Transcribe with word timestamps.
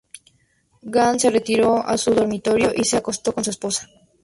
Gandhi 0.89 1.19
se 1.21 1.29
retiró 1.29 1.77
a 1.77 1.95
su 1.95 2.11
dormitorio 2.15 2.71
y 2.75 2.85
se 2.85 2.97
acostó 2.97 3.33
con 3.33 3.43
su 3.43 3.51
esposa. 3.51 3.87